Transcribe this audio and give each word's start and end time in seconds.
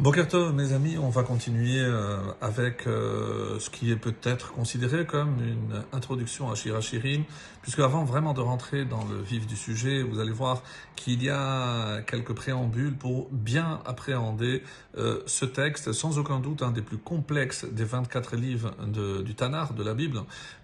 Bokertov, 0.00 0.54
mes 0.54 0.72
amis, 0.72 0.96
on 0.96 1.10
va 1.10 1.22
continuer 1.24 1.78
euh, 1.78 2.16
avec 2.40 2.86
euh, 2.86 3.58
ce 3.58 3.68
qui 3.68 3.92
est 3.92 3.96
peut-être 3.96 4.50
considéré 4.50 5.04
comme 5.04 5.36
une 5.44 5.82
introduction 5.92 6.50
à 6.50 6.54
Shirachirim, 6.54 7.24
puisque 7.60 7.80
avant 7.80 8.04
vraiment 8.04 8.32
de 8.32 8.40
rentrer 8.40 8.86
dans 8.86 9.04
le 9.04 9.20
vif 9.20 9.46
du 9.46 9.56
sujet, 9.56 10.02
vous 10.02 10.18
allez 10.18 10.32
voir 10.32 10.62
qu'il 10.96 11.22
y 11.22 11.28
a 11.28 12.00
quelques 12.06 12.32
préambules 12.32 12.96
pour 12.96 13.28
bien 13.30 13.82
appréhender 13.84 14.62
euh, 14.96 15.20
ce 15.26 15.44
texte, 15.44 15.92
sans 15.92 16.18
aucun 16.18 16.40
doute 16.40 16.62
un 16.62 16.70
des 16.70 16.80
plus 16.80 16.96
complexes 16.96 17.66
des 17.70 17.84
24 17.84 18.36
livres 18.36 18.74
du 19.22 19.34
Tanar, 19.34 19.74
de 19.74 19.84
la 19.84 19.92
Bible, 19.92 20.22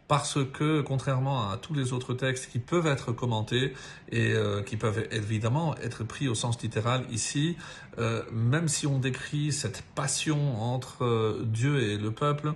parce 0.09 0.39
que 0.53 0.83
contrairement 0.83 1.51
à 1.51 1.57
tous 1.57 1.75
les 1.75 1.93
autres 1.93 2.15
textes 2.15 2.51
qui 2.51 2.59
peuvent 2.59 2.87
être 2.87 3.13
commentés 3.13 3.73
et 4.13 4.33
euh, 4.33 4.63
qui 4.63 4.77
peuvent 4.77 5.05
évidemment 5.11 5.77
être 5.79 6.05
pris 6.05 6.29
au 6.29 6.35
sens 6.35 6.63
littéral 6.63 7.05
ici, 7.11 7.57
euh, 7.99 8.23
même 8.31 8.69
si 8.69 8.87
on 8.87 8.99
décrit 8.99 9.53
cette 9.53 9.83
passion 9.95 10.63
entre 10.63 11.05
euh, 11.05 11.43
Dieu 11.45 11.83
et 11.83 11.97
le 11.97 12.11
peuple 12.11 12.55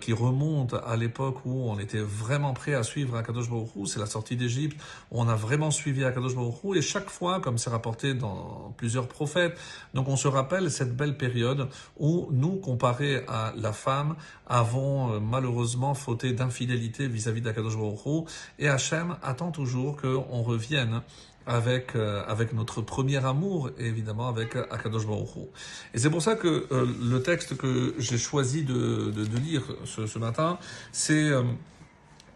qui 0.00 0.12
remonte 0.12 0.74
à 0.86 0.96
l'époque 0.96 1.44
où 1.44 1.70
on 1.70 1.78
était 1.78 2.00
vraiment 2.00 2.52
prêt 2.52 2.74
à 2.74 2.82
suivre 2.82 3.16
Akadosh 3.16 3.48
Baruch 3.48 3.68
c'est 3.86 4.00
la 4.00 4.06
sortie 4.06 4.34
d'Égypte, 4.34 4.80
on 5.10 5.28
a 5.28 5.36
vraiment 5.36 5.70
suivi 5.70 6.04
Akadosh 6.04 6.34
Baruch 6.34 6.76
et 6.76 6.82
chaque 6.82 7.10
fois, 7.10 7.40
comme 7.40 7.58
c'est 7.58 7.70
rapporté 7.70 8.14
dans 8.14 8.74
plusieurs 8.76 9.06
prophètes, 9.06 9.56
donc 9.94 10.08
on 10.08 10.16
se 10.16 10.26
rappelle 10.26 10.70
cette 10.70 10.96
belle 10.96 11.16
période 11.16 11.68
où 11.98 12.28
nous, 12.32 12.56
comparé 12.56 13.24
à 13.28 13.52
la 13.56 13.72
femme, 13.72 14.16
avons 14.46 15.20
malheureusement 15.20 15.94
fauté 15.94 16.32
d'infidélité 16.32 16.61
fidélité 16.62 17.08
vis-à-vis 17.08 17.40
d'Akadosh 17.40 17.76
Baruch 17.76 18.28
et 18.60 18.68
Hachem 18.68 19.16
attend 19.22 19.50
toujours 19.50 19.96
qu'on 20.00 20.42
revienne 20.42 21.02
avec 21.44 21.96
euh, 21.96 22.22
avec 22.28 22.52
notre 22.52 22.82
premier 22.82 23.24
amour 23.24 23.70
et 23.78 23.86
évidemment 23.86 24.28
avec 24.28 24.54
Akadosh 24.54 25.06
Baruch 25.06 25.48
Et 25.92 25.98
c'est 25.98 26.10
pour 26.10 26.22
ça 26.22 26.36
que 26.36 26.68
euh, 26.70 26.86
le 27.02 27.20
texte 27.20 27.56
que 27.56 27.96
j'ai 27.98 28.18
choisi 28.18 28.62
de, 28.62 29.10
de, 29.10 29.38
lire 29.38 29.62
ce, 29.84 30.18
matin, 30.20 30.58
c'est 30.92 31.30
euh, 31.30 31.42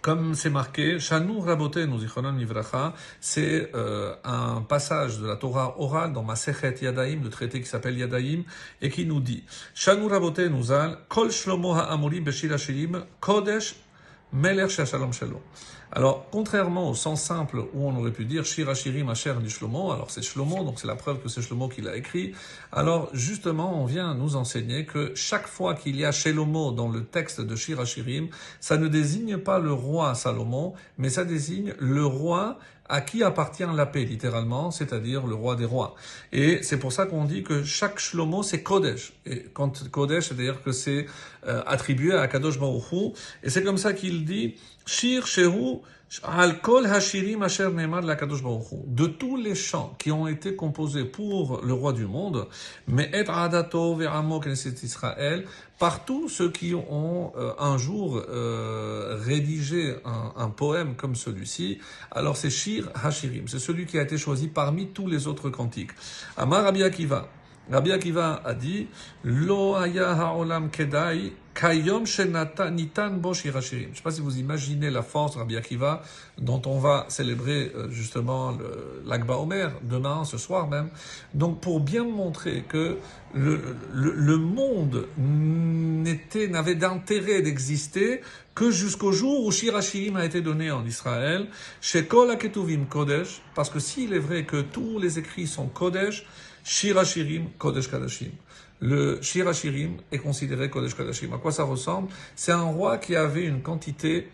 comme 0.01 0.35
c'est 0.35 0.51
marqué, 0.51 0.99
Shanu 0.99 1.39
Ivracha, 1.39 2.95
c'est 3.21 3.73
un 4.25 4.61
passage 4.63 5.19
de 5.21 5.27
la 5.27 5.37
Torah 5.37 5.81
orale 5.81 6.13
dans 6.13 6.23
Masechet 6.23 6.77
Yadaim, 6.83 7.21
le 7.23 7.31
traité 7.31 7.61
qui 7.61 7.67
s'appelle 7.67 7.99
Yadaim, 7.99 8.43
et 8.83 8.89
qui 8.89 9.05
nous 9.05 9.21
dit 9.21 9.45
Shanu 9.75 10.09
Kol 11.09 11.31
Shlomo 11.31 11.73
Ha'amuri 11.75 12.21
Beshir 12.21 12.57
Kodesh 13.21 13.75
Shalom 14.33 15.13
Shalom. 15.13 15.41
Alors, 15.93 16.27
contrairement 16.33 16.91
au 16.91 16.95
sens 16.95 17.23
simple 17.23 17.59
où 17.73 17.89
on 17.89 17.97
aurait 17.97 18.11
pu 18.11 18.25
dire 18.25 18.45
Shira 18.45 18.75
Shirim 18.75 19.09
Asher 19.09 19.35
du 19.41 19.49
Shlomo, 19.49 19.93
alors 19.93 20.11
c'est 20.11 20.23
Shlomo, 20.23 20.65
donc 20.65 20.81
c'est 20.81 20.89
la 20.89 20.97
preuve 20.97 21.21
que 21.23 21.29
c'est 21.29 21.41
Shlomo 21.41 21.69
qui 21.69 21.81
l'a 21.81 21.97
écrit. 21.97 22.33
Alors, 22.73 23.09
justement, 23.13 23.81
on 23.81 23.87
vient 23.87 24.15
nous 24.15 24.35
enseigner 24.35 24.85
que 24.85 25.15
chaque 25.15 25.47
fois 25.47 25.75
qu'il 25.75 25.97
y 25.97 26.05
a 26.05 26.11
Shlomo 26.11 26.73
dans 26.73 26.89
le 26.89 27.05
texte 27.05 27.41
de 27.41 27.55
Shira 27.55 27.85
Shirim, 27.85 28.29
ça 28.61 28.77
ne 28.77 28.89
désigne 28.89 29.39
pas 29.39 29.61
le 29.61 29.73
roi 29.73 30.15
Salomon, 30.15 30.75
mais 30.99 31.09
ça 31.09 31.25
désigne 31.25 31.75
le 31.79 32.05
roi 32.05 32.59
à 32.89 33.01
qui 33.01 33.23
appartient 33.23 33.65
la 33.75 33.87
paix, 33.87 34.05
littéralement, 34.05 34.71
c'est-à-dire 34.71 35.27
le 35.27 35.35
roi 35.35 35.57
des 35.57 35.65
rois. 35.65 35.95
Et 36.33 36.63
c'est 36.63 36.79
pour 36.79 36.93
ça 36.93 37.07
qu'on 37.07 37.25
dit 37.25 37.43
que 37.43 37.65
chaque 37.65 37.99
Shlomo, 37.99 38.43
c'est 38.43 38.63
Kodesh. 38.63 39.13
Et 39.25 39.47
quand 39.53 39.89
Kodesh, 39.91 40.29
c'est-à-dire 40.29 40.63
que 40.63 40.73
c'est 40.73 41.07
euh, 41.47 41.63
attribué 41.67 42.15
à 42.15 42.27
Kadosh 42.29 42.59
Baruch 42.59 43.17
Et 43.43 43.51
c'est 43.51 43.63
comme 43.63 43.79
ça 43.79 43.93
qu'il 43.93 44.25
dit, 44.25 44.55
Shir 44.87 45.27
Shehu 45.27 45.81
De 48.87 49.07
tous 49.07 49.37
les 49.37 49.55
chants 49.57 49.95
qui 49.99 50.13
ont 50.13 50.29
été 50.29 50.55
composés 50.55 51.05
pour 51.05 51.61
le 51.65 51.73
roi 51.73 51.93
du 51.93 52.07
monde, 52.07 52.47
mais 52.87 53.11
Et 53.13 53.25
Adato 53.29 53.97
Veramo 53.97 54.39
Knesset 54.39 54.85
Israël, 54.85 55.45
par 55.81 56.05
tous 56.05 56.29
ceux 56.29 56.51
qui 56.51 56.75
ont 56.75 57.33
euh, 57.37 57.53
un 57.59 57.77
jour 57.77 58.23
euh, 58.29 59.19
rédigé 59.21 59.97
un, 60.05 60.33
un, 60.37 60.49
poème 60.49 60.95
comme 60.95 61.17
celui-ci, 61.17 61.81
alors 62.13 62.37
c'est 62.37 62.51
Shir 62.51 62.89
Hashirim, 62.95 63.49
c'est 63.49 63.59
celui 63.59 63.85
qui 63.85 63.99
a 63.99 64.03
été 64.03 64.17
choisi 64.17 64.47
parmi 64.47 64.87
tous 64.89 65.09
les 65.09 65.27
autres 65.27 65.51
cantiques. 65.51 65.91
Amar 66.37 66.63
Rabbi 66.63 66.85
Rabbi 67.71 67.91
Akiva 67.93 68.43
a 68.45 68.55
dit 68.55 68.89
Lo 69.25 69.75
haya 69.75 70.15
haolam 70.15 70.71
kedai 70.71 71.33
kayom 71.53 72.05
nitan 72.73 73.19
bo 73.21 73.33
Je 73.35 73.49
ne 73.49 73.61
sais 73.61 74.03
pas 74.05 74.11
si 74.13 74.21
vous 74.21 74.39
imaginez 74.39 74.91
la 74.91 75.03
force 75.03 75.37
Rabbi 75.37 75.57
Akiva 75.57 76.03
dont 76.39 76.63
on 76.67 76.79
va 76.79 77.07
célébrer 77.09 77.73
euh, 77.75 77.91
justement 77.91 78.57
l'Akba 79.05 79.39
Omer 79.39 79.73
demain, 79.83 80.25
ce 80.25 80.39
soir 80.39 80.69
même. 80.69 80.91
Donc 81.35 81.61
pour 81.61 81.81
bien 81.81 82.05
montrer 82.05 82.63
que 82.69 82.99
le, 83.35 83.61
le, 83.93 84.13
le 84.13 84.37
monde 84.37 85.09
n'était 85.17 86.47
n'avait 86.47 86.77
d'intérêt 86.77 87.43
d'exister 87.43 88.21
que 88.55 88.71
jusqu'au 88.71 89.13
jour 89.13 89.45
où 89.45 89.51
Shirachirim 89.51 90.17
a 90.17 90.25
été 90.25 90.41
donné 90.41 90.71
en 90.71 90.85
Israël, 90.87 91.49
chez 91.81 92.07
Kol 92.07 92.31
Aketuvim 92.31 92.87
Kodesh, 92.87 93.43
parce 93.55 93.71
que 93.71 93.81
s'il 93.81 94.15
est 94.15 94.19
vrai 94.19 94.45
que 94.45 94.63
tous 94.63 94.99
les 94.99 95.19
écrits 95.19 95.47
sont 95.47 95.67
Kodesh, 95.67 96.25
Shirachirim 96.67 97.51
Kodesh 97.59 97.89
Kadashim. 97.89 98.33
Le 98.81 99.23
Shirachirim 99.23 99.99
est 100.11 100.19
considéré 100.19 100.69
Kodesh 100.69 100.97
Kadashim. 100.97 101.33
À 101.33 101.39
quoi 101.39 101.53
ça 101.53 101.63
ressemble? 101.63 102.09
C'est 102.35 102.51
un 102.51 102.65
roi 102.65 102.99
qui 102.99 103.15
avait 103.15 103.45
une 103.45 103.63
quantité 103.63 104.29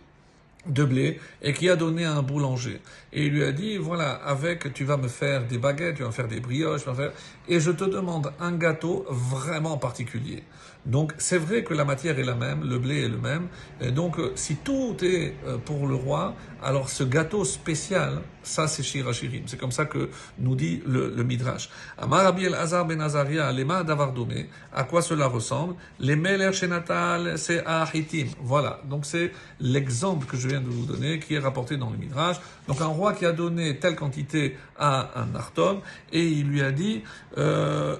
de 0.66 0.84
blé 0.84 1.20
et 1.42 1.52
qui 1.52 1.68
a 1.68 1.76
donné 1.76 2.04
à 2.04 2.14
un 2.14 2.22
boulanger. 2.22 2.80
Et 3.12 3.26
il 3.26 3.32
lui 3.32 3.44
a 3.44 3.52
dit, 3.52 3.76
voilà, 3.76 4.12
avec, 4.12 4.72
tu 4.72 4.84
vas 4.84 4.96
me 4.96 5.08
faire 5.08 5.46
des 5.46 5.58
baguettes, 5.58 5.96
tu 5.96 6.02
vas 6.02 6.08
me 6.08 6.14
faire 6.14 6.28
des 6.28 6.40
brioches, 6.40 6.82
tu 6.82 6.88
vas 6.88 6.94
faire, 6.94 7.12
et 7.48 7.60
je 7.60 7.70
te 7.70 7.84
demande 7.84 8.32
un 8.40 8.52
gâteau 8.52 9.04
vraiment 9.08 9.76
particulier. 9.76 10.42
Donc, 10.84 11.12
c'est 11.18 11.38
vrai 11.38 11.62
que 11.62 11.74
la 11.74 11.84
matière 11.84 12.18
est 12.18 12.24
la 12.24 12.34
même, 12.34 12.68
le 12.68 12.76
blé 12.78 13.04
est 13.04 13.08
le 13.08 13.18
même. 13.18 13.46
Et 13.80 13.92
donc, 13.92 14.18
euh, 14.18 14.32
si 14.34 14.56
tout 14.56 14.96
est 15.02 15.36
euh, 15.46 15.56
pour 15.58 15.86
le 15.86 15.94
roi, 15.94 16.34
alors 16.60 16.88
ce 16.88 17.04
gâteau 17.04 17.44
spécial, 17.44 18.20
ça 18.42 18.66
c'est 18.66 18.82
Shirachirim. 18.82 19.44
C'est 19.46 19.58
comme 19.58 19.70
ça 19.70 19.84
que 19.84 20.10
nous 20.38 20.56
dit 20.56 20.82
le, 20.84 21.10
Midrash. 21.22 21.70
El-Azar 22.00 22.84
ben 22.84 23.00
Azaria, 23.00 23.52
lema 23.52 23.84
d'avardomé. 23.84 24.48
À 24.72 24.82
quoi 24.82 25.02
cela 25.02 25.28
ressemble? 25.28 25.76
Les 26.00 26.16
meler 26.16 26.52
shenatal, 26.52 27.38
c'est 27.38 27.64
ahitim. 27.64 28.26
Voilà. 28.40 28.80
Donc, 28.84 29.06
c'est 29.06 29.30
l'exemple 29.60 30.26
que 30.26 30.36
je 30.36 30.48
de 30.60 30.68
vous 30.68 30.86
donner, 30.86 31.18
qui 31.18 31.34
est 31.34 31.38
rapporté 31.38 31.76
dans 31.76 31.90
le 31.90 31.96
Midrash. 31.96 32.36
Donc, 32.68 32.80
un 32.80 32.86
roi 32.86 33.14
qui 33.14 33.26
a 33.26 33.32
donné 33.32 33.78
telle 33.78 33.96
quantité 33.96 34.56
à 34.78 35.20
un 35.20 35.34
artom, 35.34 35.80
et 36.12 36.26
il 36.26 36.48
lui 36.48 36.62
a 36.62 36.72
dit, 36.72 37.02
euh, 37.38 37.96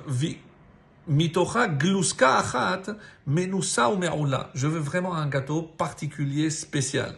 Mitocha 1.09 1.67
gluska 1.67 2.39
achat 2.39 2.97
menusa 3.27 3.91
ou 3.91 3.97
me'oula. 3.97 4.51
Je 4.55 4.69
veux 4.69 4.79
vraiment 4.79 5.15
un 5.15 5.27
gâteau 5.27 5.63
particulier, 5.63 6.49
spécial. 6.49 7.17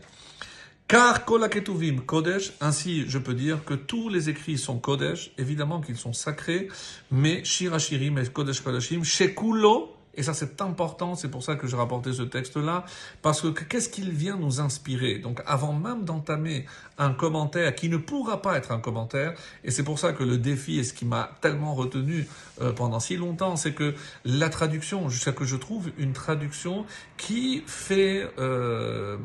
Car 0.88 1.24
kolaketuvim 1.24 2.00
kodesh, 2.00 2.52
ainsi 2.60 3.04
je 3.08 3.18
peux 3.18 3.34
dire 3.34 3.64
que 3.64 3.74
tous 3.74 4.08
les 4.08 4.28
écrits 4.30 4.58
sont 4.58 4.78
kodesh, 4.78 5.32
évidemment 5.38 5.80
qu'ils 5.80 5.96
sont 5.96 6.12
sacrés, 6.12 6.68
mais 7.10 7.44
shirachirim 7.44 8.18
et 8.18 8.26
kodesh 8.26 8.60
kodeshim, 8.60 9.04
shekulo, 9.04 9.93
et 10.16 10.22
ça, 10.22 10.34
c'est 10.34 10.60
important, 10.60 11.14
c'est 11.14 11.30
pour 11.30 11.42
ça 11.42 11.56
que 11.56 11.66
j'ai 11.66 11.76
rapporté 11.76 12.12
ce 12.12 12.22
texte-là, 12.22 12.84
parce 13.22 13.40
que 13.40 13.48
qu'est-ce 13.48 13.88
qu'il 13.88 14.10
vient 14.10 14.36
nous 14.36 14.60
inspirer? 14.60 15.18
Donc, 15.18 15.42
avant 15.46 15.72
même 15.72 16.04
d'entamer 16.04 16.66
un 16.98 17.12
commentaire 17.12 17.74
qui 17.74 17.88
ne 17.88 17.96
pourra 17.96 18.42
pas 18.42 18.56
être 18.56 18.72
un 18.72 18.80
commentaire, 18.80 19.34
et 19.64 19.70
c'est 19.70 19.84
pour 19.84 19.98
ça 19.98 20.12
que 20.12 20.24
le 20.24 20.38
défi, 20.38 20.78
et 20.78 20.84
ce 20.84 20.92
qui 20.92 21.04
m'a 21.04 21.30
tellement 21.40 21.74
retenu 21.74 22.26
euh, 22.60 22.72
pendant 22.72 23.00
si 23.00 23.16
longtemps, 23.16 23.56
c'est 23.56 23.72
que 23.72 23.94
la 24.24 24.48
traduction, 24.48 25.08
jusqu'à 25.08 25.32
que 25.32 25.44
je 25.44 25.56
trouve 25.56 25.90
une 25.98 26.12
traduction 26.12 26.86
qui 27.16 27.62
fait... 27.66 28.28
Euh, 28.38 29.16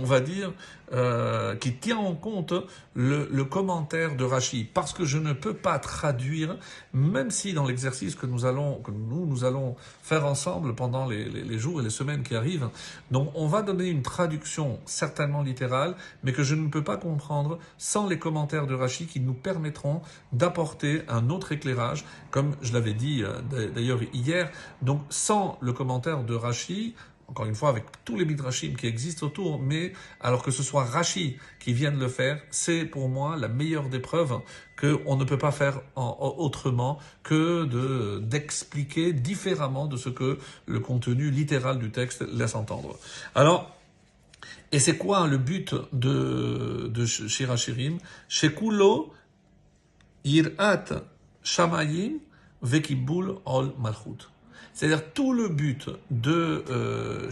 on 0.00 0.04
va 0.04 0.20
dire, 0.20 0.52
euh, 0.92 1.56
qui 1.56 1.74
tient 1.74 1.98
en 1.98 2.14
compte 2.14 2.54
le, 2.94 3.28
le, 3.30 3.44
commentaire 3.44 4.16
de 4.16 4.24
Rachi, 4.24 4.68
parce 4.72 4.92
que 4.92 5.04
je 5.04 5.18
ne 5.18 5.32
peux 5.32 5.54
pas 5.54 5.78
traduire, 5.78 6.56
même 6.92 7.30
si 7.30 7.52
dans 7.52 7.66
l'exercice 7.66 8.14
que 8.14 8.26
nous 8.26 8.44
allons, 8.44 8.80
que 8.80 8.90
nous, 8.90 9.26
nous 9.26 9.44
allons 9.44 9.76
faire 10.02 10.24
ensemble 10.24 10.74
pendant 10.74 11.06
les, 11.06 11.24
les, 11.24 11.42
les, 11.42 11.58
jours 11.58 11.80
et 11.80 11.84
les 11.84 11.90
semaines 11.90 12.22
qui 12.22 12.34
arrivent, 12.34 12.68
donc 13.10 13.30
on 13.34 13.46
va 13.46 13.62
donner 13.62 13.88
une 13.88 14.02
traduction 14.02 14.78
certainement 14.84 15.42
littérale, 15.42 15.96
mais 16.22 16.32
que 16.32 16.42
je 16.42 16.54
ne 16.54 16.68
peux 16.68 16.84
pas 16.84 16.96
comprendre 16.96 17.58
sans 17.76 18.06
les 18.06 18.18
commentaires 18.18 18.66
de 18.66 18.74
Rachi 18.74 19.06
qui 19.06 19.20
nous 19.20 19.34
permettront 19.34 20.00
d'apporter 20.32 21.02
un 21.08 21.30
autre 21.30 21.52
éclairage, 21.52 22.04
comme 22.30 22.56
je 22.62 22.72
l'avais 22.72 22.94
dit 22.94 23.22
euh, 23.22 23.68
d'ailleurs 23.74 24.00
hier, 24.12 24.50
donc 24.82 25.02
sans 25.08 25.58
le 25.60 25.72
commentaire 25.72 26.24
de 26.24 26.34
Rachi, 26.34 26.94
encore 27.34 27.46
une 27.46 27.56
fois, 27.56 27.70
avec 27.70 27.86
tous 28.04 28.16
les 28.16 28.24
midrashim 28.24 28.76
qui 28.78 28.86
existent 28.86 29.26
autour, 29.26 29.60
mais 29.60 29.92
alors 30.20 30.44
que 30.44 30.52
ce 30.52 30.62
soit 30.62 30.84
Rashi 30.84 31.36
qui 31.58 31.72
vienne 31.72 31.98
le 31.98 32.06
faire, 32.06 32.40
c'est 32.52 32.84
pour 32.84 33.08
moi 33.08 33.36
la 33.36 33.48
meilleure 33.48 33.88
des 33.88 33.98
preuves 33.98 34.38
qu'on 34.80 35.16
ne 35.16 35.24
peut 35.24 35.36
pas 35.36 35.50
faire 35.50 35.80
en, 35.96 36.16
autrement 36.38 37.00
que 37.24 37.64
de 37.64 38.20
d'expliquer 38.20 39.12
différemment 39.12 39.86
de 39.86 39.96
ce 39.96 40.10
que 40.10 40.38
le 40.66 40.78
contenu 40.78 41.28
littéral 41.32 41.80
du 41.80 41.90
texte 41.90 42.24
laisse 42.32 42.54
entendre. 42.54 42.96
Alors, 43.34 43.76
et 44.70 44.78
c'est 44.78 44.96
quoi 44.96 45.26
le 45.26 45.38
but 45.38 45.74
de, 45.92 46.86
de 46.86 47.04
Shirachirim 47.04 47.98
Shekulo 48.28 49.12
Irat 50.24 50.84
Shamayim 51.42 52.20
vekibul 52.62 53.40
ol 53.44 53.74
malchut. 53.76 54.33
C'est-à-dire 54.72 55.12
tout 55.12 55.32
le 55.32 55.48
but 55.48 55.88
de 56.10 56.64
euh, 56.68 57.30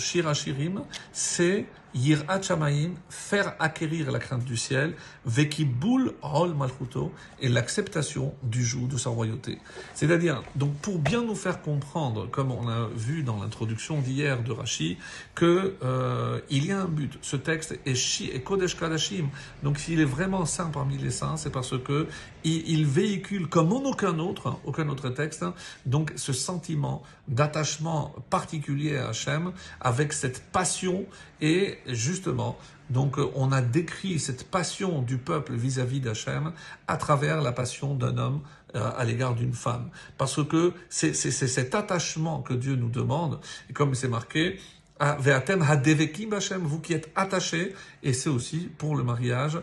c'est 1.12 1.66
Yirat 1.94 2.43
Shamaim, 2.43 2.93
faire 3.09 3.55
acquérir 3.59 4.11
la 4.11 4.19
crainte 4.19 4.44
du 4.44 4.56
ciel, 4.56 4.94
Vekibul 5.27 6.15
Hol 6.23 6.55
Malchuto, 6.55 7.12
et 7.41 7.49
l'acceptation 7.49 8.35
du 8.43 8.65
joug 8.65 8.87
de 8.89 8.97
sa 8.97 9.11
royauté. 9.11 9.59
C'est-à-dire, 9.94 10.43
donc 10.56 10.75
pour 10.77 10.99
bien 10.99 11.23
nous 11.23 11.35
faire 11.35 11.61
comprendre, 11.61 12.29
comme 12.31 12.50
on 12.50 12.69
a 12.69 12.89
vu 12.94 13.23
dans 13.23 13.43
l'introduction 13.43 14.00
d'hier 14.00 14.43
de 14.43 14.53
Rashi, 14.53 14.99
que 15.35 15.75
euh, 15.83 16.41
il 16.50 16.67
y 16.67 16.73
a 16.73 16.81
un 16.81 16.87
but. 16.87 17.19
Ce 17.23 17.37
texte 17.37 17.79
est 17.85 17.94
Shi 17.94 18.31
et 18.31 18.41
Kodesh 18.41 18.77
Kadashim. 18.77 19.29
Donc 19.62 19.79
s'il 19.79 20.00
est 20.00 20.06
vraiment 20.06 20.47
saint 20.47 20.71
parmi 20.71 20.97
les 20.99 21.11
saints, 21.11 21.37
c'est 21.37 21.50
parce 21.50 21.79
que 21.79 22.06
il, 22.44 22.69
il, 22.69 22.87
véhicule, 22.87 23.49
comme 23.49 23.73
en 23.73 23.83
aucun 23.85 24.19
autre, 24.19 24.49
hein, 24.49 24.59
aucun 24.65 24.89
autre 24.89 25.11
texte, 25.11 25.43
hein, 25.43 25.55
donc 25.87 26.12
ce 26.17 26.33
sentiment 26.33 27.03
d'attachement 27.29 28.15
particulier 28.31 28.97
à 28.97 29.11
Hachem, 29.11 29.53
avec 29.81 30.12
cette 30.12 30.43
passion 30.50 31.06
et 31.41 31.79
justement, 31.87 32.58
donc 32.90 33.17
on 33.34 33.52
a 33.52 33.62
décrit 33.62 34.19
cette 34.19 34.50
passion 34.50 35.02
du 35.02 35.19
peuple 35.19 35.55
vis-à-vis 35.55 36.00
d'Hachem 36.00 36.52
à 36.87 36.96
travers 36.96 37.40
la 37.40 37.52
passion 37.52 37.94
d'un 37.94 38.19
homme 38.19 38.43
euh, 38.75 38.90
à 38.96 39.05
l'égard 39.05 39.34
d'une 39.34 39.52
femme. 39.52 39.90
Parce 40.19 40.43
que 40.44 40.73
c'est 40.88 41.14
cet 41.14 41.75
attachement 41.75 42.43
que 42.43 42.55
Dieu 42.55 42.76
nous 42.76 42.90
demande, 42.90 43.40
et 43.69 43.73
comme 43.73 43.94
c'est 43.94 44.08
marqué, 44.08 44.58
Hashem, 45.00 46.62
vous 46.62 46.81
qui 46.81 46.93
êtes 46.93 47.11
attachés, 47.17 47.75
et 48.02 48.12
c'est 48.12 48.31
aussi 48.31 48.70
pour 48.79 48.94
le 48.94 49.02
mariage. 49.02 49.58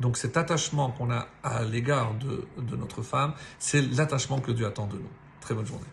Donc 0.00 0.16
cet 0.16 0.36
attachement 0.36 0.90
qu'on 0.90 1.10
a 1.10 1.28
à 1.44 1.62
l'égard 1.62 2.14
de 2.14 2.76
notre 2.76 3.02
femme, 3.02 3.34
c'est 3.58 3.80
l'attachement 3.80 4.40
que 4.40 4.50
Dieu 4.50 4.66
attend 4.66 4.86
de 4.86 4.96
nous. 4.96 5.10
Très 5.40 5.54
bonne 5.54 5.66
journée. 5.66 5.86